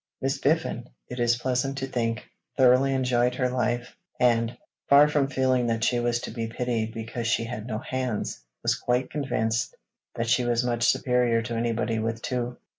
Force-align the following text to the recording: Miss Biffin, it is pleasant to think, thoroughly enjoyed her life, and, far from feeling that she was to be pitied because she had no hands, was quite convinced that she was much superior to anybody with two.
Miss 0.19 0.39
Biffin, 0.39 0.89
it 1.09 1.19
is 1.19 1.37
pleasant 1.37 1.77
to 1.77 1.85
think, 1.85 2.27
thoroughly 2.57 2.91
enjoyed 2.91 3.35
her 3.35 3.49
life, 3.51 3.95
and, 4.19 4.57
far 4.89 5.07
from 5.07 5.27
feeling 5.27 5.67
that 5.67 5.83
she 5.83 5.99
was 5.99 6.19
to 6.21 6.31
be 6.31 6.47
pitied 6.47 6.91
because 6.91 7.27
she 7.27 7.43
had 7.43 7.67
no 7.67 7.77
hands, 7.77 8.43
was 8.63 8.73
quite 8.73 9.11
convinced 9.11 9.75
that 10.15 10.27
she 10.27 10.43
was 10.43 10.63
much 10.65 10.85
superior 10.89 11.43
to 11.43 11.53
anybody 11.53 11.99
with 11.99 12.19
two. 12.23 12.57